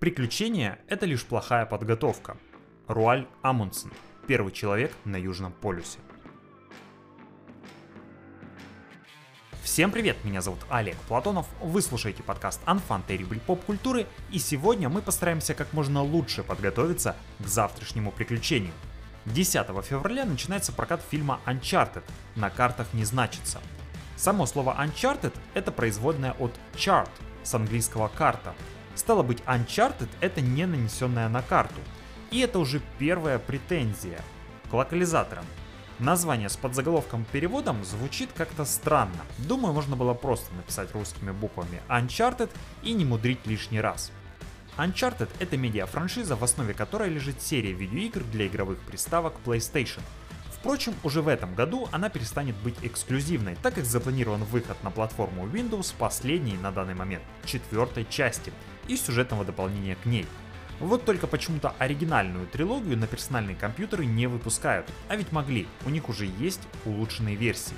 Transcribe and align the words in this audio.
Приключение— 0.00 0.78
это 0.88 1.04
лишь 1.04 1.26
плохая 1.26 1.66
подготовка. 1.66 2.38
Руаль 2.88 3.26
Амундсен, 3.42 3.92
первый 4.26 4.50
человек 4.50 4.94
на 5.04 5.16
Южном 5.16 5.52
полюсе. 5.52 5.98
Всем 9.62 9.90
привет, 9.90 10.16
меня 10.24 10.40
зовут 10.40 10.60
Олег 10.70 10.96
Платонов, 11.06 11.46
вы 11.60 11.82
слушаете 11.82 12.22
подкаст 12.22 12.62
Terrible 12.64 13.42
Pop 13.46 13.62
культуры, 13.66 14.06
и 14.30 14.38
сегодня 14.38 14.88
мы 14.88 15.02
постараемся 15.02 15.52
как 15.52 15.74
можно 15.74 16.02
лучше 16.02 16.42
подготовиться 16.44 17.14
к 17.38 17.46
завтрашнему 17.46 18.10
приключению. 18.10 18.72
10 19.26 19.66
февраля 19.84 20.24
начинается 20.24 20.72
прокат 20.72 21.02
фильма 21.10 21.40
Uncharted, 21.44 22.04
на 22.36 22.48
картах 22.48 22.94
не 22.94 23.04
значится. 23.04 23.60
Само 24.16 24.46
слово 24.46 24.74
Uncharted 24.82 25.34
это 25.52 25.70
производное 25.70 26.32
от 26.38 26.58
chart, 26.72 27.10
с 27.42 27.54
английского 27.54 28.08
карта, 28.08 28.54
Стало 29.00 29.22
быть, 29.22 29.38
Uncharted 29.46 30.10
это 30.20 30.42
не 30.42 30.66
нанесенная 30.66 31.30
на 31.30 31.40
карту. 31.40 31.80
И 32.30 32.40
это 32.40 32.58
уже 32.58 32.82
первая 32.98 33.38
претензия 33.38 34.20
к 34.70 34.74
локализаторам. 34.74 35.46
Название 35.98 36.50
с 36.50 36.58
подзаголовком 36.58 37.24
переводом 37.32 37.82
звучит 37.82 38.28
как-то 38.36 38.66
странно. 38.66 39.22
Думаю, 39.38 39.72
можно 39.72 39.96
было 39.96 40.12
просто 40.12 40.54
написать 40.54 40.92
русскими 40.92 41.30
буквами 41.30 41.80
Uncharted 41.88 42.50
и 42.82 42.92
не 42.92 43.06
мудрить 43.06 43.46
лишний 43.46 43.80
раз. 43.80 44.12
Uncharted— 44.76 45.30
это 45.38 45.56
медиа-франшиза, 45.56 46.36
в 46.36 46.44
основе 46.44 46.74
которой 46.74 47.08
лежит 47.08 47.40
серия 47.40 47.72
видеоигр 47.72 48.22
для 48.24 48.48
игровых 48.48 48.80
приставок 48.80 49.32
PlayStation— 49.46 50.02
Впрочем, 50.60 50.94
уже 51.02 51.22
в 51.22 51.28
этом 51.28 51.54
году 51.54 51.88
она 51.90 52.10
перестанет 52.10 52.54
быть 52.56 52.76
эксклюзивной, 52.82 53.56
так 53.62 53.74
как 53.74 53.86
запланирован 53.86 54.44
выход 54.44 54.76
на 54.82 54.90
платформу 54.90 55.46
Windows 55.46 55.94
последней 55.98 56.58
на 56.58 56.70
данный 56.70 56.94
момент, 56.94 57.22
четвертой 57.46 58.06
части 58.08 58.52
и 58.86 58.96
сюжетного 58.96 59.44
дополнения 59.44 59.96
к 59.96 60.04
ней. 60.04 60.26
Вот 60.78 61.06
только 61.06 61.26
почему-то 61.26 61.74
оригинальную 61.78 62.46
трилогию 62.46 62.98
на 62.98 63.06
персональные 63.06 63.56
компьютеры 63.56 64.04
не 64.04 64.26
выпускают, 64.26 64.86
а 65.08 65.16
ведь 65.16 65.32
могли, 65.32 65.66
у 65.86 65.90
них 65.90 66.10
уже 66.10 66.26
есть 66.26 66.62
улучшенные 66.84 67.36
версии. 67.36 67.76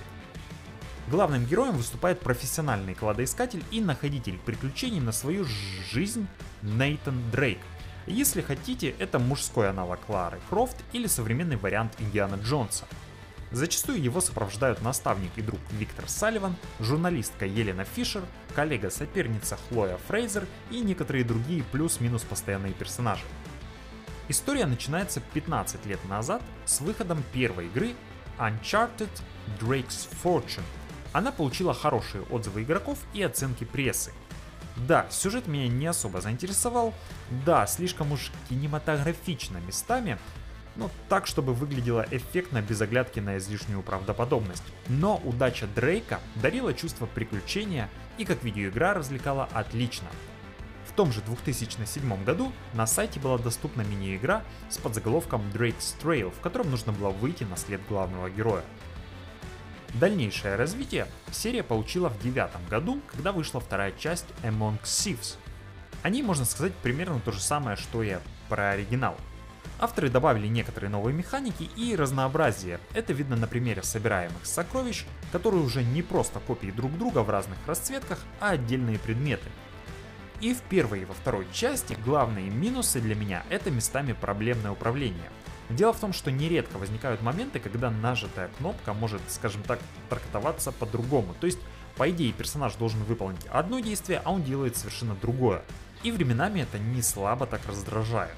Главным 1.09 1.45
героем 1.45 1.77
выступает 1.77 2.21
профессиональный 2.21 2.95
кладоискатель 2.95 3.63
и 3.71 3.81
находитель 3.81 4.39
приключений 4.39 5.01
на 5.01 5.13
свою 5.13 5.45
жизнь 5.93 6.27
Нейтан 6.63 7.31
Дрейк, 7.31 7.59
если 8.07 8.41
хотите, 8.41 8.95
это 8.99 9.19
мужской 9.19 9.69
аналог 9.71 10.01
Клары 10.01 10.41
Крофт 10.49 10.77
или 10.93 11.07
современный 11.07 11.57
вариант 11.57 11.95
Индиана 11.99 12.35
Джонса. 12.35 12.87
Зачастую 13.53 14.03
его 14.03 14.21
сопровождают 14.21 14.81
наставник 14.81 15.31
и 15.37 15.43
друг 15.43 15.61
Виктор 15.73 16.09
Салливан, 16.09 16.57
журналистка 16.81 17.45
Елена 17.45 17.85
Фишер, 17.85 18.23
коллега-соперница 18.55 19.59
Хлоя 19.69 19.99
Фрейзер 20.09 20.47
и 20.71 20.81
некоторые 20.81 21.25
другие 21.25 21.63
плюс-минус 21.71 22.23
постоянные 22.23 22.73
персонажи. 22.73 23.25
История 24.29 24.65
начинается 24.65 25.21
15 25.35 25.85
лет 25.85 26.03
назад 26.09 26.43
с 26.65 26.81
выходом 26.81 27.23
первой 27.33 27.67
игры 27.67 27.93
Uncharted 28.39 29.11
Drake's 29.61 30.09
Fortune. 30.25 30.63
Она 31.13 31.31
получила 31.31 31.75
хорошие 31.75 32.23
отзывы 32.31 32.63
игроков 32.63 32.99
и 33.13 33.23
оценки 33.23 33.65
прессы, 33.65 34.13
да, 34.87 35.07
сюжет 35.11 35.47
меня 35.47 35.69
не 35.69 35.87
особо 35.87 36.21
заинтересовал, 36.21 36.95
да, 37.45 37.67
слишком 37.67 38.13
уж 38.13 38.31
кинематографично 38.49 39.59
местами, 39.59 40.19
но 40.77 40.91
так, 41.09 41.27
чтобы 41.27 41.53
выглядело 41.53 42.07
эффектно 42.11 42.63
без 42.63 42.81
оглядки 42.81 43.21
на 43.21 43.39
излишнюю 43.39 43.83
правдоподобность. 43.83 44.63
Но 44.89 45.21
удача 45.25 45.67
Дрейка 45.67 46.21
дарила 46.37 46.73
чувство 46.73 47.07
приключения 47.07 47.91
и 48.19 48.25
как 48.25 48.43
видеоигра 48.43 48.95
развлекала 48.95 49.49
отлично. 49.53 50.09
В 50.89 50.95
том 50.95 51.13
же 51.13 51.23
2007 51.23 52.25
году 52.25 52.53
на 52.75 52.87
сайте 52.87 53.21
была 53.21 53.39
доступна 53.39 53.83
мини-игра 53.83 54.43
с 54.69 54.79
подзаголовком 54.79 55.43
Drake's 55.53 55.95
Trail, 56.03 56.31
в 56.31 56.41
котором 56.41 56.71
нужно 56.71 56.93
было 56.93 57.11
выйти 57.11 57.45
на 57.45 57.57
след 57.57 57.81
главного 57.87 58.29
героя. 58.29 58.65
Дальнейшее 59.95 60.57
развитие 60.57 61.07
серия 61.31 61.63
получила 61.63 62.09
в 62.09 62.19
девятом 62.23 62.63
году, 62.71 63.01
когда 63.11 63.31
вышла 63.31 63.61
вторая 63.61 63.93
часть 63.93 64.27
Among 64.43 64.81
Thieves. 64.83 65.37
Они, 66.03 66.23
можно 66.23 66.47
сказать, 66.47 66.73
примерно 66.77 67.21
то 67.21 67.31
же 67.31 67.41
самое, 67.41 67.77
что 67.77 68.03
и 68.03 68.17
про 68.49 68.71
оригинал. 68.71 69.17
Авторы 69.79 70.09
добавили 70.09 70.47
некоторые 70.47 70.91
новые 70.91 71.15
механики 71.15 71.69
и 71.77 71.95
разнообразие. 71.95 72.81
Это 72.95 73.13
видно 73.13 73.37
на 73.37 73.47
примере 73.47 73.83
собираемых 73.83 74.47
сокровищ, 74.47 75.05
которые 75.31 75.63
уже 75.63 75.85
не 75.85 76.03
просто 76.03 76.41
копии 76.41 76.71
друг 76.71 76.97
друга 76.97 77.19
в 77.23 77.31
разных 77.31 77.59
расцветках, 77.67 78.19
а 78.41 78.51
отдельные 78.51 78.99
предметы. 78.99 79.49
И 80.41 80.55
в 80.55 80.63
первой 80.63 81.03
и 81.03 81.05
во 81.05 81.15
второй 81.15 81.47
части 81.53 81.97
главные 82.05 82.49
минусы 82.49 83.01
для 83.01 83.15
меня 83.15 83.45
это 83.51 83.71
местами 83.71 84.13
проблемное 84.13 84.71
управление– 84.71 85.31
Дело 85.73 85.93
в 85.93 86.01
том, 86.01 86.13
что 86.13 86.31
нередко 86.31 86.77
возникают 86.77 87.23
моменты, 87.23 87.59
когда 87.59 87.91
нажатая 87.91 88.49
кнопка 88.59 88.93
может, 88.93 89.23
скажем 89.29 89.63
так, 89.63 89.79
трактоваться 90.11 90.71
по-другому. 90.71 91.35
То 91.41 91.47
есть, 91.47 91.59
по 91.97 92.11
идее, 92.11 92.33
персонаж 92.33 92.75
должен 92.75 93.03
выполнить 93.05 93.47
одно 93.47 93.81
действие, 93.81 94.21
а 94.25 94.33
он 94.33 94.43
делает 94.43 94.77
совершенно 94.77 95.15
другое. 95.15 95.63
И 96.03 96.13
временами 96.13 96.61
это 96.61 96.79
не 96.79 97.01
слабо 97.01 97.47
так 97.47 97.67
раздражает. 97.67 98.35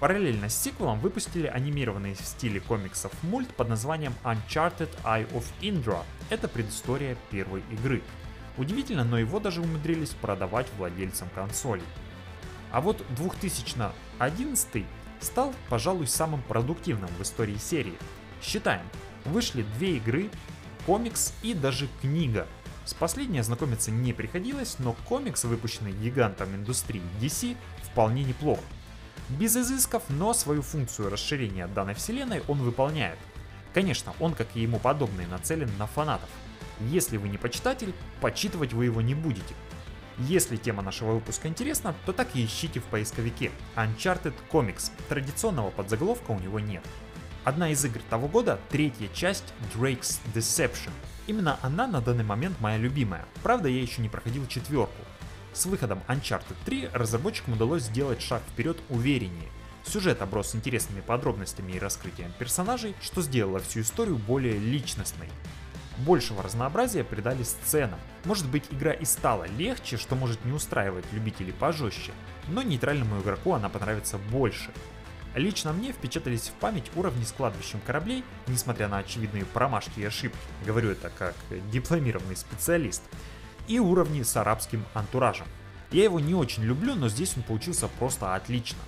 Параллельно 0.00 0.48
с 0.48 0.56
сиквелом 0.56 1.00
выпустили 1.00 1.46
анимированный 1.46 2.14
в 2.14 2.20
стиле 2.20 2.60
комиксов 2.60 3.12
мульт 3.22 3.48
под 3.54 3.68
названием 3.68 4.14
Uncharted 4.24 4.90
Eye 5.04 5.30
of 5.32 5.44
Indra. 5.60 6.02
Это 6.30 6.48
предыстория 6.48 7.16
первой 7.30 7.62
игры. 7.70 8.02
Удивительно, 8.56 9.04
но 9.04 9.18
его 9.18 9.38
даже 9.40 9.60
умудрились 9.60 10.10
продавать 10.10 10.66
владельцам 10.78 11.28
консолей. 11.34 11.84
А 12.70 12.80
вот 12.80 13.04
2011 13.16 14.84
стал, 15.20 15.54
пожалуй, 15.68 16.06
самым 16.06 16.42
продуктивным 16.42 17.10
в 17.18 17.22
истории 17.22 17.56
серии. 17.56 17.96
Считаем, 18.42 18.86
вышли 19.24 19.64
две 19.76 19.96
игры, 19.96 20.30
комикс 20.86 21.32
и 21.42 21.54
даже 21.54 21.88
книга. 22.00 22.46
С 22.84 22.92
последней 22.92 23.38
ознакомиться 23.38 23.90
не 23.90 24.12
приходилось, 24.12 24.78
но 24.78 24.94
комикс, 25.08 25.44
выпущенный 25.44 25.92
гигантом 25.92 26.54
индустрии 26.54 27.02
DC, 27.20 27.56
вполне 27.82 28.24
неплох. 28.24 28.60
Без 29.30 29.56
изысков, 29.56 30.02
но 30.10 30.34
свою 30.34 30.60
функцию 30.60 31.08
расширения 31.08 31.66
данной 31.66 31.94
вселенной 31.94 32.42
он 32.46 32.58
выполняет. 32.58 33.18
Конечно, 33.72 34.12
он, 34.20 34.34
как 34.34 34.48
и 34.54 34.60
ему 34.60 34.78
подобный, 34.78 35.26
нацелен 35.26 35.70
на 35.78 35.86
фанатов. 35.86 36.28
Если 36.80 37.16
вы 37.16 37.28
не 37.28 37.38
почитатель, 37.38 37.94
почитывать 38.20 38.74
вы 38.74 38.84
его 38.84 39.00
не 39.00 39.14
будете, 39.14 39.54
если 40.18 40.56
тема 40.56 40.82
нашего 40.82 41.12
выпуска 41.12 41.48
интересна, 41.48 41.94
то 42.06 42.12
так 42.12 42.34
и 42.34 42.44
ищите 42.44 42.80
в 42.80 42.84
поисковике 42.84 43.50
Uncharted 43.76 44.34
Comics. 44.50 44.90
Традиционного 45.08 45.70
подзаголовка 45.70 46.30
у 46.30 46.38
него 46.38 46.60
нет. 46.60 46.84
Одна 47.44 47.70
из 47.70 47.84
игр 47.84 48.00
того 48.08 48.28
года— 48.28 48.58
третья 48.70 49.08
часть 49.08 49.52
Drake's 49.74 50.18
Deception. 50.34 50.92
Именно 51.26 51.58
она 51.62 51.86
на 51.86 52.00
данный 52.00 52.24
момент 52.24 52.58
моя 52.60 52.78
любимая. 52.78 53.26
Правда, 53.42 53.68
я 53.68 53.82
еще 53.82 54.00
не 54.00 54.08
проходил 54.08 54.46
четверку. 54.46 55.02
С 55.52 55.66
выходом 55.66 56.00
Uncharted 56.08 56.56
3 56.64 56.88
разработчикам 56.92 57.54
удалось 57.54 57.82
сделать 57.82 58.22
шаг 58.22 58.42
вперед 58.50 58.78
увереннее. 58.88 59.50
Сюжет 59.84 60.22
оброс 60.22 60.54
интересными 60.54 61.00
подробностями 61.00 61.72
и 61.72 61.78
раскрытием 61.78 62.32
персонажей, 62.38 62.94
что 63.02 63.20
сделало 63.20 63.60
всю 63.60 63.82
историю 63.82 64.16
более 64.16 64.58
личностной. 64.58 65.28
Большего 65.98 66.42
разнообразия 66.42 67.04
придали 67.04 67.44
сценам. 67.44 68.00
Может 68.24 68.48
быть 68.48 68.64
игра 68.70 68.92
и 68.92 69.04
стала 69.04 69.46
легче, 69.58 69.96
что 69.96 70.16
может 70.16 70.44
не 70.44 70.52
устраивать 70.52 71.04
любителей 71.12 71.52
пожестче, 71.52 72.12
но 72.48 72.62
нейтральному 72.62 73.20
игроку 73.20 73.52
она 73.52 73.68
понравится 73.68 74.18
больше. 74.18 74.70
Лично 75.34 75.72
мне 75.72 75.92
впечатались 75.92 76.48
в 76.48 76.52
память 76.52 76.90
уровни 76.94 77.24
с 77.24 77.32
кладбищем 77.32 77.80
кораблей, 77.84 78.24
несмотря 78.46 78.88
на 78.88 78.98
очевидные 78.98 79.44
промашки 79.44 80.00
и 80.00 80.04
ошибки, 80.04 80.38
говорю 80.64 80.90
это 80.90 81.10
как 81.16 81.34
дипломированный 81.70 82.36
специалист, 82.36 83.02
и 83.66 83.78
уровни 83.78 84.22
с 84.22 84.36
арабским 84.36 84.84
антуражем. 84.94 85.46
Я 85.90 86.04
его 86.04 86.20
не 86.20 86.34
очень 86.34 86.64
люблю, 86.64 86.94
но 86.94 87.08
здесь 87.08 87.36
он 87.36 87.42
получился 87.42 87.88
просто 87.88 88.34
отлично. 88.34 88.78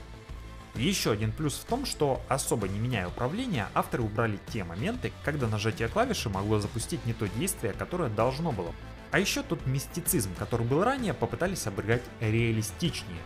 Еще 0.76 1.11
один 1.11 1.32
плюс 1.32 1.55
в 1.55 1.64
том, 1.64 1.87
что 1.87 2.20
особо 2.28 2.69
не 2.69 2.78
меняя 2.78 3.08
управление, 3.08 3.69
авторы 3.73 4.02
убрали 4.02 4.38
те 4.52 4.62
моменты, 4.62 5.11
когда 5.25 5.49
нажатие 5.49 5.88
клавиши 5.88 6.28
могло 6.28 6.58
запустить 6.58 7.05
не 7.06 7.14
то 7.14 7.26
действие, 7.28 7.73
которое 7.73 8.11
должно 8.11 8.52
было. 8.52 8.75
А 9.11 9.19
еще 9.19 9.43
тот 9.43 9.64
мистицизм, 9.67 10.34
который 10.38 10.67
был 10.67 10.84
ранее, 10.84 11.14
попытались 11.14 11.67
обыграть 11.67 12.02
реалистичнее. 12.20 13.23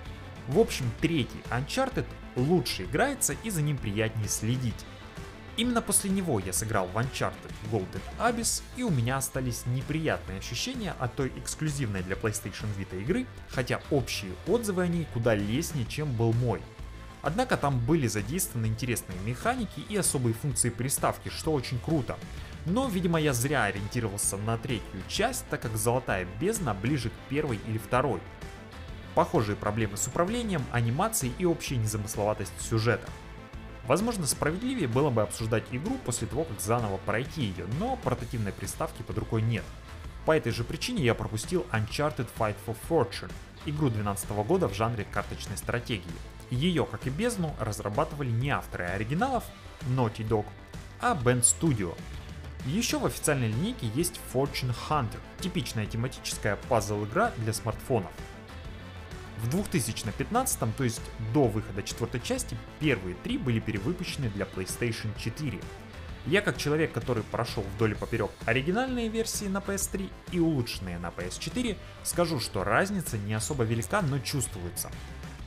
В 0.46 0.60
общем, 0.60 0.90
третий 1.00 1.40
Uncharted 1.50 2.06
лучше 2.36 2.84
играется 2.84 3.34
и 3.42 3.50
за 3.50 3.62
ним 3.62 3.78
приятнее 3.78 4.28
следить. 4.28 4.86
Именно 5.56 5.82
после 5.82 6.10
него 6.10 6.38
я 6.38 6.52
сыграл 6.52 6.86
в 6.86 6.96
Uncharted 6.96 7.52
Golden 7.72 8.00
Abyss, 8.20 8.62
и 8.76 8.84
у 8.84 8.90
меня 8.90 9.16
остались 9.16 9.66
неприятные 9.66 10.38
ощущения 10.38 10.94
от 11.00 11.16
той 11.16 11.32
эксклюзивной 11.36 12.02
для 12.02 12.14
PlayStation 12.14 12.68
Vita 12.78 13.00
игры, 13.00 13.26
хотя 13.48 13.80
общие 13.90 14.32
отзывы 14.46 14.84
о 14.84 14.86
ней 14.86 15.08
куда 15.12 15.34
лестнее, 15.34 15.86
чем 15.86 16.12
был 16.12 16.32
мой. 16.32 16.62
Однако 17.22 17.56
там 17.56 17.78
были 17.78 18.06
задействованы 18.06 18.66
интересные 18.66 19.18
механики 19.20 19.80
и 19.88 19.96
особые 19.96 20.34
функции 20.34 20.70
приставки, 20.70 21.28
что 21.28 21.52
очень 21.52 21.78
круто. 21.78 22.18
Но, 22.66 22.88
видимо, 22.88 23.20
я 23.20 23.32
зря 23.32 23.64
ориентировался 23.64 24.36
на 24.36 24.56
третью 24.58 25.02
часть, 25.08 25.44
так 25.48 25.62
как 25.62 25.76
Золотая 25.76 26.26
Бездна 26.40 26.74
ближе 26.74 27.10
к 27.10 27.28
первой 27.28 27.58
или 27.66 27.78
второй. 27.78 28.20
Похожие 29.14 29.56
проблемы 29.56 29.96
с 29.96 30.06
управлением, 30.06 30.64
анимацией 30.70 31.34
и 31.38 31.44
общей 31.44 31.76
незамысловатость 31.76 32.52
сюжета. 32.60 33.08
Возможно, 33.86 34.26
справедливее 34.26 34.86
было 34.86 35.10
бы 35.10 35.22
обсуждать 35.22 35.64
игру 35.72 35.96
после 36.04 36.26
того, 36.26 36.44
как 36.44 36.60
заново 36.60 36.98
пройти 36.98 37.42
ее, 37.42 37.66
но 37.78 37.96
портативной 37.96 38.52
приставки 38.52 39.02
под 39.02 39.18
рукой 39.18 39.42
нет. 39.42 39.64
По 40.26 40.36
этой 40.36 40.52
же 40.52 40.64
причине 40.64 41.02
я 41.02 41.14
пропустил 41.14 41.66
Uncharted 41.72 42.28
Fight 42.38 42.54
for 42.66 42.76
Fortune, 42.88 43.32
игру 43.66 43.88
2012 43.88 44.30
года 44.46 44.68
в 44.68 44.74
жанре 44.74 45.06
карточной 45.10 45.56
стратегии. 45.56 46.04
Ее, 46.50 46.84
как 46.84 47.06
и 47.06 47.10
бездну, 47.10 47.54
разрабатывали 47.60 48.30
не 48.30 48.50
авторы 48.50 48.84
оригиналов 48.84 49.44
Naughty 49.96 50.26
Dog, 50.26 50.46
а 51.00 51.14
Band 51.14 51.42
Studio. 51.42 51.96
Еще 52.66 52.98
в 52.98 53.06
официальной 53.06 53.48
линейке 53.48 53.86
есть 53.94 54.20
Fortune 54.32 54.74
Hunter, 54.88 55.18
типичная 55.40 55.86
тематическая 55.86 56.56
пазл-игра 56.68 57.32
для 57.38 57.52
смартфонов. 57.52 58.10
В 59.38 59.48
2015, 59.48 60.76
то 60.76 60.84
есть 60.84 61.00
до 61.32 61.44
выхода 61.44 61.82
четвертой 61.82 62.20
части, 62.20 62.56
первые 62.78 63.14
три 63.14 63.38
были 63.38 63.58
перевыпущены 63.58 64.28
для 64.28 64.44
PlayStation 64.44 65.08
4. 65.18 65.58
Я 66.26 66.42
как 66.42 66.58
человек, 66.58 66.92
который 66.92 67.22
прошел 67.22 67.62
вдоль 67.74 67.92
и 67.92 67.94
поперек 67.94 68.30
оригинальные 68.44 69.08
версии 69.08 69.46
на 69.46 69.58
PS3 69.58 70.10
и 70.32 70.40
улучшенные 70.40 70.98
на 70.98 71.06
PS4, 71.06 71.78
скажу, 72.02 72.40
что 72.40 72.62
разница 72.62 73.16
не 73.16 73.32
особо 73.32 73.64
велика, 73.64 74.02
но 74.02 74.18
чувствуется. 74.18 74.90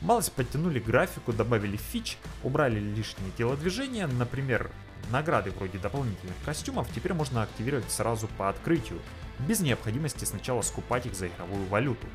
Малость 0.04 0.34
подтянули 0.34 0.80
графику, 0.80 1.32
добавили 1.32 1.78
фич, 1.78 2.18
убрали 2.44 2.78
лишние 2.78 3.32
телодвижения, 3.38 4.06
например, 4.06 4.70
награды 5.12 5.52
вроде 5.52 5.78
дополнительных 5.78 6.36
костюмов 6.44 6.90
теперь 6.94 7.14
можно 7.14 7.42
активировать 7.42 7.90
сразу 7.90 8.28
по 8.38 8.50
открытию, 8.50 9.00
без 9.40 9.62
необходимости 9.62 10.26
сначала 10.26 10.62
скупать 10.62 11.06
их 11.06 11.16
за 11.16 11.28
игровую 11.28 11.66
валюту. 11.68 12.06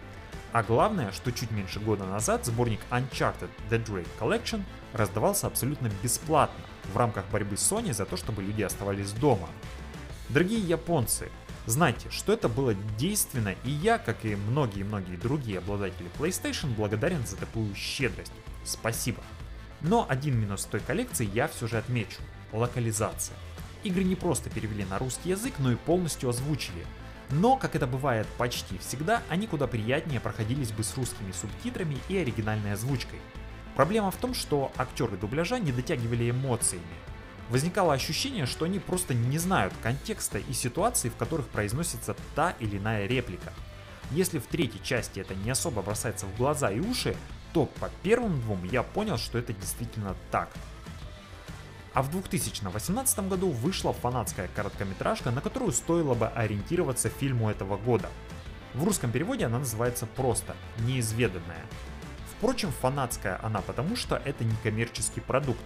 А 0.53 0.63
главное, 0.63 1.13
что 1.13 1.33
чуть 1.33 1.51
меньше 1.51 1.81
года 1.81 2.05
назад 2.05 2.45
сборник 2.45 2.81
Uncharted 2.91 3.49
The 3.71 3.83
Drake 3.83 4.07
Collection 4.21 4.65
раздавался 4.93 5.47
абсолютно 5.47 5.91
бесплатно 6.03 6.63
в 6.93 6.97
рамках 6.97 7.25
борьбы 7.33 7.55
Sony 7.57 7.95
за 7.95 8.05
то, 8.05 8.19
чтобы 8.19 8.43
люди 8.43 8.61
оставались 8.61 9.13
дома. 9.13 9.49
Дорогие 10.29 10.61
японцы, 10.61 11.31
знайте, 11.69 12.11
что 12.11 12.33
это 12.33 12.49
было 12.49 12.75
действенно, 12.99 13.55
и 13.65 13.71
я, 13.71 13.99
как 13.99 14.25
и 14.25 14.37
многие-многие 14.37 15.17
другие 15.17 15.59
обладатели 15.59 16.11
PlayStation, 16.19 16.75
благодарен 16.75 17.27
за 17.27 17.37
такую 17.37 17.75
щедрость. 17.75 18.33
Спасибо. 18.65 19.23
Но 19.81 20.07
один 20.09 20.39
минус 20.39 20.65
той 20.65 20.81
коллекции 20.81 21.29
я 21.33 21.49
все 21.49 21.67
же 21.67 21.79
отмечу– 21.79 22.21
локализация. 22.53 23.37
Игры 23.85 24.03
не 24.03 24.17
просто 24.17 24.51
перевели 24.51 24.85
на 24.85 24.99
русский 24.99 25.31
язык, 25.31 25.55
но 25.59 25.73
и 25.73 25.77
полностью 25.77 26.29
озвучили– 26.29 26.85
но, 27.31 27.57
как 27.57 27.77
это 27.77 27.87
бывает 27.87 28.27
почти 28.39 28.79
всегда, 28.79 29.23
они 29.29 29.47
куда 29.47 29.67
приятнее 29.67 30.21
проходились 30.21 30.73
бы 30.73 30.83
с 30.83 30.97
русскими 30.97 31.33
субтитрами 31.33 31.99
и 32.09 32.17
оригинальной 32.17 32.73
озвучкой. 32.73 33.19
Проблема 33.77 34.11
в 34.11 34.17
том, 34.17 34.35
что 34.35 34.73
актеры 34.77 35.17
дубляжа 35.17 35.59
не 35.59 35.71
дотягивали 35.71 36.31
эмоциями. 36.31 36.85
Возникало 37.49 37.95
ощущение, 37.95 38.45
что 38.45 38.67
они 38.67 38.79
просто 38.79 39.15
не 39.15 39.39
знают 39.39 39.73
контекста 39.83 40.39
и 40.39 40.53
ситуации, 40.53 41.09
в 41.09 41.17
которых 41.17 41.49
произносится 41.49 42.15
та 42.35 42.55
или 42.61 42.77
иная 42.77 43.07
реплика. 43.07 43.53
Если 44.11 44.39
в 44.39 44.47
третьей 44.47 44.83
части 44.83 45.21
это 45.21 45.35
не 45.35 45.51
особо 45.51 45.83
бросается 45.83 46.27
в 46.27 46.37
глаза 46.37 46.71
и 46.71 46.81
уши, 46.81 47.17
то 47.53 47.67
по 47.67 47.91
первым 48.03 48.41
двум 48.41 48.65
я 48.65 48.83
понял, 48.83 49.17
что 49.17 49.39
это 49.39 49.53
действительно 49.53 50.15
так. 50.31 50.51
А 51.95 52.03
в 52.03 52.11
2018 52.11 53.29
году 53.29 53.49
вышла 53.51 53.93
фанатская 53.93 54.49
короткометражка, 54.55 55.31
на 55.31 55.41
которую 55.41 55.73
стоило 55.73 56.15
бы 56.15 56.29
ориентироваться 56.29 57.09
фильму 57.09 57.51
этого 57.51 57.77
года. 57.77 58.11
В 58.75 58.85
русском 58.85 59.11
переводе 59.11 59.47
она 59.47 59.59
называется 59.59 60.07
просто 60.07 60.55
«Неизведанная». 60.81 61.65
Впрочем, 62.37 62.71
фанатская 62.71 63.41
она 63.43 63.63
потому, 63.63 63.97
что 63.97 64.17
это 64.17 64.45
не 64.45 64.55
коммерческий 64.63 65.21
продукт. 65.21 65.61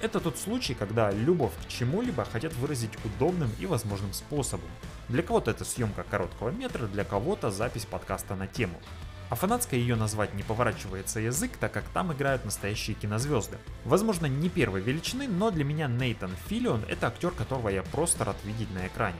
Это 0.00 0.18
тот 0.18 0.38
случай, 0.38 0.72
когда 0.72 1.10
любовь 1.10 1.52
к 1.62 1.68
чему-либо 1.68 2.24
хотят 2.24 2.54
выразить 2.54 2.92
удобным 3.04 3.50
и 3.60 3.66
возможным 3.66 4.14
способом. 4.14 4.70
Для 5.08 5.22
кого-то 5.22 5.50
это 5.50 5.66
съемка 5.66 6.04
короткого 6.04 6.48
метра, 6.48 6.86
для 6.86 7.04
кого-то 7.04 7.50
запись 7.50 7.84
подкаста 7.84 8.34
на 8.34 8.46
тему. 8.46 8.80
А 9.28 9.34
фанатской 9.34 9.78
ее 9.78 9.96
назвать 9.96 10.32
не 10.32 10.42
поворачивается 10.42 11.20
язык, 11.20 11.52
так 11.60 11.72
как 11.72 11.84
там 11.92 12.12
играют 12.14 12.46
настоящие 12.46 12.96
кинозвезды. 12.96 13.58
Возможно, 13.84 14.24
не 14.24 14.48
первой 14.48 14.80
величины, 14.80 15.28
но 15.28 15.50
для 15.50 15.64
меня 15.64 15.86
Нейтан 15.86 16.32
Филлион 16.48 16.84
это 16.88 17.08
актер, 17.08 17.30
которого 17.32 17.68
я 17.68 17.82
просто 17.82 18.24
рад 18.24 18.36
видеть 18.44 18.72
на 18.74 18.86
экране. 18.86 19.18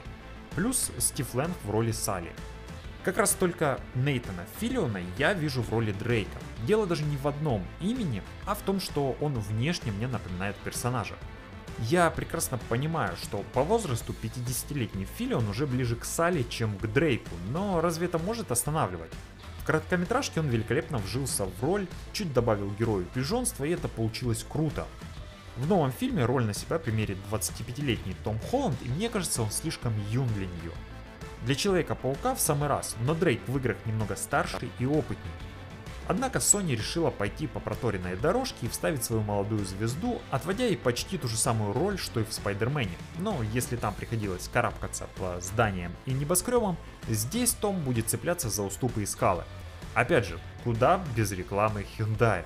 Плюс 0.56 0.90
Стив 0.98 1.32
Лэнг 1.34 1.54
в 1.62 1.70
роли 1.70 1.92
Салли. 1.92 2.32
Как 3.04 3.18
раз 3.18 3.32
только 3.32 3.78
Нейтана 3.94 4.46
Филлиона 4.58 5.00
я 5.18 5.34
вижу 5.34 5.62
в 5.62 5.70
роли 5.70 5.92
Дрейка. 5.92 6.38
Дело 6.66 6.86
даже 6.86 7.04
не 7.04 7.16
в 7.16 7.26
одном 7.26 7.64
имени, 7.80 8.22
а 8.46 8.54
в 8.54 8.62
том, 8.62 8.80
что 8.80 9.16
он 9.20 9.34
внешне 9.34 9.92
мне 9.92 10.06
напоминает 10.06 10.56
персонажа. 10.56 11.14
Я 11.78 12.10
прекрасно 12.10 12.58
понимаю, 12.68 13.16
что 13.16 13.42
по 13.54 13.62
возрасту 13.62 14.14
50-летний 14.22 15.06
Филлион 15.16 15.48
уже 15.48 15.66
ближе 15.66 15.96
к 15.96 16.04
Салли, 16.04 16.44
чем 16.48 16.76
к 16.76 16.86
Дрейку, 16.86 17.30
но 17.50 17.80
разве 17.80 18.06
это 18.06 18.18
может 18.18 18.52
останавливать? 18.52 19.12
В 19.60 19.64
короткометражке 19.64 20.40
он 20.40 20.48
великолепно 20.48 20.98
вжился 20.98 21.46
в 21.46 21.64
роль, 21.64 21.86
чуть 22.12 22.32
добавил 22.32 22.70
герою 22.78 23.06
пижонства, 23.14 23.64
и 23.64 23.70
это 23.70 23.88
получилось 23.88 24.44
круто. 24.46 24.86
В 25.56 25.66
новом 25.66 25.92
фильме 25.92 26.24
роль 26.24 26.44
на 26.44 26.54
себя 26.54 26.78
примерит 26.78 27.18
25-летний 27.30 28.14
Том 28.24 28.38
Холланд, 28.50 28.76
и 28.82 28.88
мне 28.88 29.08
кажется, 29.08 29.42
он 29.42 29.50
слишком 29.50 29.94
юн 30.10 30.28
для 30.34 30.46
нее. 30.46 30.72
Для 31.44 31.54
Человека-паука 31.54 32.34
в 32.34 32.40
самый 32.40 32.68
раз, 32.68 32.96
но 33.02 33.14
Дрейк 33.14 33.40
в 33.46 33.56
играх 33.56 33.76
немного 33.86 34.16
старше 34.16 34.68
и 34.78 34.86
опытнее. 34.86 35.34
Однако 36.08 36.38
Sony 36.38 36.74
решила 36.74 37.10
пойти 37.10 37.46
по 37.46 37.60
проторенной 37.60 38.16
дорожке 38.16 38.66
и 38.66 38.68
вставить 38.68 39.04
свою 39.04 39.22
молодую 39.22 39.64
звезду, 39.64 40.20
отводя 40.30 40.64
ей 40.64 40.76
почти 40.76 41.18
ту 41.18 41.28
же 41.28 41.36
самую 41.36 41.72
роль, 41.72 41.98
что 41.98 42.20
и 42.20 42.24
в 42.24 42.32
Спайдермене. 42.32 42.96
Но 43.18 43.42
если 43.52 43.76
там 43.76 43.94
приходилось 43.94 44.48
карабкаться 44.52 45.06
по 45.16 45.40
зданиям 45.40 45.92
и 46.06 46.12
небоскребам, 46.12 46.76
здесь 47.08 47.52
Том 47.52 47.80
будет 47.80 48.08
цепляться 48.08 48.50
за 48.50 48.62
уступы 48.62 49.02
и 49.02 49.06
скалы. 49.06 49.44
Опять 49.94 50.26
же, 50.26 50.38
куда 50.64 51.00
без 51.16 51.32
рекламы 51.32 51.86
Hyundai. 51.96 52.44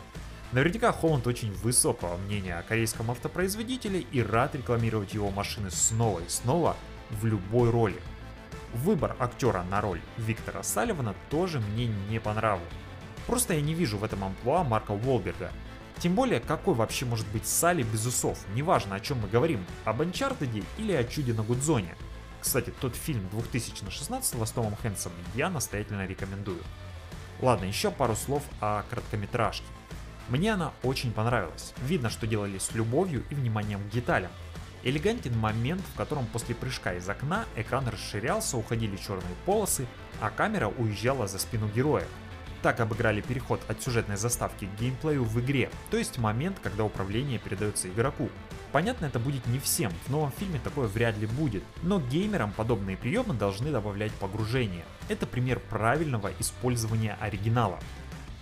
Наверняка 0.52 0.92
Холланд 0.92 1.26
очень 1.26 1.52
высокого 1.52 2.16
мнения 2.16 2.56
о 2.56 2.62
корейском 2.62 3.10
автопроизводителе 3.10 4.00
и 4.00 4.22
рад 4.22 4.54
рекламировать 4.54 5.14
его 5.14 5.30
машины 5.30 5.70
снова 5.70 6.20
и 6.20 6.28
снова 6.28 6.76
в 7.10 7.26
любой 7.26 7.70
роли. 7.70 8.00
Выбор 8.74 9.16
актера 9.18 9.64
на 9.64 9.80
роль 9.80 10.00
Виктора 10.16 10.62
Салливана 10.62 11.14
тоже 11.30 11.60
мне 11.60 11.86
не 11.86 12.20
понравился. 12.20 12.83
Просто 13.26 13.54
я 13.54 13.60
не 13.60 13.74
вижу 13.74 13.98
в 13.98 14.04
этом 14.04 14.24
амплуа 14.24 14.64
Марка 14.64 14.92
Уолберга. 14.92 15.50
Тем 15.98 16.14
более, 16.14 16.40
какой 16.40 16.74
вообще 16.74 17.04
может 17.04 17.26
быть 17.28 17.46
Салли 17.46 17.82
без 17.82 18.04
усов? 18.04 18.38
Неважно, 18.54 18.96
о 18.96 19.00
чем 19.00 19.20
мы 19.20 19.28
говорим, 19.28 19.64
об 19.84 20.02
Анчартеде 20.02 20.62
или 20.76 20.92
о 20.92 21.04
Чуде 21.04 21.32
на 21.32 21.42
Гудзоне. 21.42 21.94
Кстати, 22.40 22.74
тот 22.80 22.94
фильм 22.94 23.26
2016 23.30 24.46
с 24.46 24.50
Томом 24.50 24.76
Хэнсом 24.76 25.12
я 25.34 25.48
настоятельно 25.48 26.06
рекомендую. 26.06 26.60
Ладно, 27.40 27.64
еще 27.64 27.90
пару 27.90 28.14
слов 28.16 28.42
о 28.60 28.82
короткометражке. 28.90 29.64
Мне 30.28 30.52
она 30.52 30.72
очень 30.82 31.12
понравилась. 31.12 31.72
Видно, 31.86 32.10
что 32.10 32.26
делали 32.26 32.58
с 32.58 32.72
любовью 32.72 33.24
и 33.30 33.34
вниманием 33.34 33.80
к 33.80 33.90
деталям. 33.90 34.30
Элегантен 34.82 35.36
момент, 35.38 35.82
в 35.94 35.96
котором 35.96 36.26
после 36.26 36.54
прыжка 36.54 36.94
из 36.94 37.08
окна 37.08 37.46
экран 37.56 37.88
расширялся, 37.88 38.58
уходили 38.58 38.96
черные 38.96 39.34
полосы, 39.46 39.86
а 40.20 40.30
камера 40.30 40.68
уезжала 40.68 41.26
за 41.26 41.38
спину 41.38 41.68
героя. 41.68 42.06
Так 42.64 42.80
обыграли 42.80 43.20
переход 43.20 43.60
от 43.68 43.82
сюжетной 43.82 44.16
заставки 44.16 44.64
к 44.64 44.80
геймплею 44.80 45.22
в 45.22 45.38
игре, 45.38 45.70
то 45.90 45.98
есть 45.98 46.16
момент, 46.16 46.56
когда 46.62 46.82
управление 46.82 47.38
передается 47.38 47.90
игроку. 47.90 48.30
Понятно, 48.72 49.04
это 49.04 49.18
будет 49.18 49.46
не 49.48 49.58
всем, 49.58 49.92
в 50.06 50.10
новом 50.10 50.32
фильме 50.32 50.58
такое 50.64 50.88
вряд 50.88 51.18
ли 51.18 51.26
будет, 51.26 51.62
но 51.82 52.00
геймерам 52.00 52.52
подобные 52.52 52.96
приемы 52.96 53.34
должны 53.34 53.70
добавлять 53.70 54.12
погружение. 54.12 54.86
Это 55.10 55.26
пример 55.26 55.60
правильного 55.60 56.30
использования 56.38 57.18
оригинала. 57.20 57.78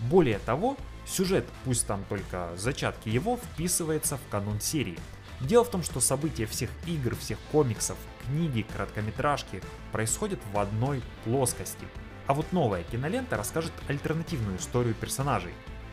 Более 0.08 0.38
того, 0.38 0.76
сюжет, 1.04 1.44
пусть 1.64 1.88
там 1.88 2.04
только 2.08 2.52
зачатки 2.56 3.08
его, 3.08 3.38
вписывается 3.38 4.18
в 4.18 4.30
канон 4.30 4.60
серии. 4.60 5.00
Дело 5.40 5.64
в 5.64 5.70
том, 5.70 5.82
что 5.82 5.98
события 5.98 6.46
всех 6.46 6.70
игр, 6.86 7.16
всех 7.16 7.38
комиксов, 7.50 7.96
книги, 8.24 8.64
короткометражки 8.72 9.60
происходят 9.90 10.38
в 10.52 10.58
одной 10.60 11.02
плоскости– 11.24 11.88
а 12.26 12.34
вот 12.34 12.52
новая 12.52 12.82
кинолента 12.84 13.36
расскажет 13.36 13.72
альтернативную 13.88 14.58
историю 14.58 14.94
персонажей. 14.94 15.52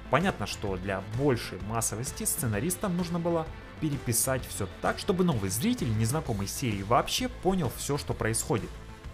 Понятно, 0.10 0.48
что 0.48 0.76
для 0.78 1.04
большей 1.18 1.60
массовости 1.62 2.24
сценаристам 2.24 2.98
нужно 2.98 3.20
было 3.20 3.46
переписать 3.80 4.46
все 4.48 4.68
так, 4.82 5.00
чтобы 5.00 5.24
новый 5.24 5.50
зритель 5.50 5.96
незнакомой 5.98 6.48
серии 6.48 6.82
вообще 6.82 7.30
понял 7.30 7.72
все, 7.78 7.98
что 7.98 8.14
происходит. 8.14 8.70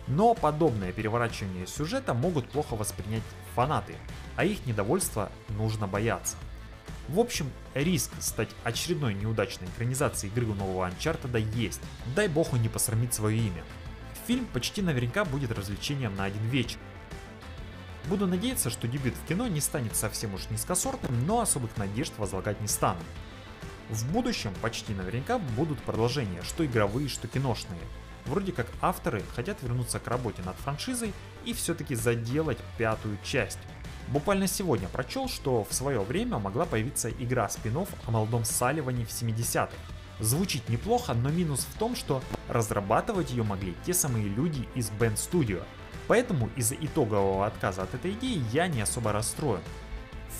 Но 0.07 0.36
подобное 0.36 0.91
переворачивание 0.91 1.67
сюжета 1.67 2.13
могут 2.13 2.50
плохо 2.50 2.75
воспринять 2.75 3.24
фанаты, 3.55 3.95
а 4.36 4.45
их 4.45 4.65
недовольство 4.65 5.31
нужно 5.50 5.88
бояться. 5.88 6.38
В 7.07 7.19
общем, 7.19 7.51
риск 7.74 8.12
стать 8.19 8.50
очередной 8.63 9.13
неудачной 9.13 9.67
экранизацией 9.67 10.31
игры 10.31 10.48
нового 10.48 10.89
Uncharted 10.89 11.39
есть. 11.55 11.81
Дай 12.15 12.27
бог 12.27 12.53
он 12.53 12.62
не 12.62 12.69
посрамит 12.69 13.13
свое 13.13 13.38
имя. 13.38 13.63
Фильм 14.27 14.45
почти 14.48 14.81
наверняка 14.81 15.24
будет 15.24 15.51
развлечением 15.51 16.15
на 16.15 16.24
один 16.24 16.43
вечер, 16.50 16.79
Буду 18.09 18.27
надеяться, 18.27 18.69
что 18.69 18.88
дебют 18.88 19.15
в 19.15 19.27
кино 19.27 19.47
не 19.47 19.59
станет 19.59 19.95
совсем 19.95 20.33
уж 20.35 20.50
низкосортным, 20.51 21.25
но 21.25 21.41
особых 21.41 21.75
надежд 21.77 22.13
возлагать 22.17 22.62
не 22.62 22.67
стану. 22.67 23.00
В 23.89 24.12
будущем 24.12 24.51
почти 24.62 24.93
наверняка 24.93 25.39
будут 25.39 25.81
продолжения, 25.81 26.41
что 26.43 26.65
игровые, 26.65 27.09
что 27.09 27.27
киношные. 27.27 27.79
Вроде 28.25 28.51
как 28.51 28.67
авторы 28.81 29.24
хотят 29.35 29.62
вернуться 29.62 30.00
к 30.00 30.07
работе 30.07 30.41
над 30.43 30.55
франшизой 30.57 31.13
и 31.45 31.53
все-таки 31.53 31.95
заделать 31.95 32.57
пятую 32.77 33.17
часть. 33.24 33.59
Буквально 34.07 34.47
сегодня 34.47 34.88
прочел, 34.88 35.27
что 35.27 35.63
в 35.63 35.74
свое 35.74 36.00
время 36.00 36.38
могла 36.38 36.65
появиться 36.65 37.09
игра 37.09 37.50
спин 37.50 37.77
о 37.77 38.12
молодом 38.12 38.45
Салливане 38.45 39.05
в 39.05 39.09
70-х. 39.09 39.71
Звучит 40.19 40.69
неплохо, 40.69 41.13
но 41.13 41.29
минус 41.29 41.67
в 41.71 41.77
том, 41.77 41.95
что 41.95 42.21
разрабатывать 42.47 43.31
ее 43.31 43.43
могли 43.43 43.75
те 43.85 43.93
самые 43.93 44.27
люди 44.27 44.67
из 44.75 44.89
Band 44.91 45.15
Studio. 45.15 45.63
Поэтому 46.07 46.50
из-за 46.55 46.75
итогового 46.75 47.45
отказа 47.45 47.83
от 47.83 47.93
этой 47.93 48.12
идеи 48.12 48.43
я 48.51 48.67
не 48.67 48.81
особо 48.81 49.12
расстроен. 49.12 49.62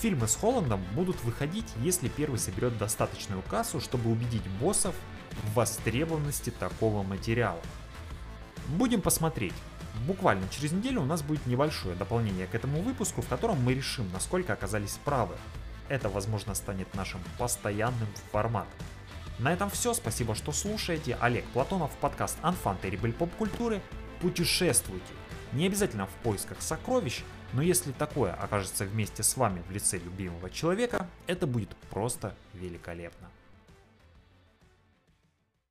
Фильмы 0.00 0.28
с 0.28 0.36
Холландом 0.36 0.82
будут 0.94 1.22
выходить, 1.24 1.72
если 1.82 2.08
первый 2.08 2.38
соберет 2.38 2.76
достаточную 2.76 3.42
кассу, 3.42 3.80
чтобы 3.80 4.10
убедить 4.10 4.46
боссов 4.60 4.94
в 5.42 5.54
востребованности 5.54 6.50
такого 6.50 7.02
материала. 7.02 7.60
Будем 8.68 9.00
посмотреть. 9.00 9.54
Буквально 10.06 10.46
через 10.50 10.72
неделю 10.72 11.00
у 11.00 11.06
нас 11.06 11.22
будет 11.22 11.46
небольшое 11.46 11.96
дополнение 11.96 12.46
к 12.46 12.54
этому 12.54 12.82
выпуску, 12.82 13.22
в 13.22 13.28
котором 13.28 13.62
мы 13.62 13.74
решим, 13.74 14.10
насколько 14.12 14.52
оказались 14.52 14.98
правы. 15.04 15.36
Это, 15.88 16.08
возможно, 16.08 16.54
станет 16.54 16.94
нашим 16.94 17.20
постоянным 17.38 18.08
форматом. 18.30 18.72
На 19.38 19.52
этом 19.52 19.70
все. 19.70 19.94
Спасибо, 19.94 20.34
что 20.34 20.52
слушаете. 20.52 21.16
Олег 21.20 21.44
Платонов, 21.46 21.90
подкаст 22.00 22.38
Unfun 22.42 22.76
Terrible 22.82 23.12
Поп 23.12 23.34
Культуры. 23.36 23.80
Путешествуйте. 24.20 25.12
Не 25.56 25.68
обязательно 25.68 26.06
в 26.06 26.10
поисках 26.22 26.60
сокровищ, 26.60 27.24
но 27.54 27.62
если 27.62 27.90
такое 27.90 28.34
окажется 28.34 28.84
вместе 28.84 29.22
с 29.22 29.38
вами 29.38 29.62
в 29.66 29.70
лице 29.70 29.96
любимого 29.96 30.50
человека, 30.50 31.06
это 31.26 31.46
будет 31.46 31.74
просто 31.88 32.34
великолепно. 32.52 33.30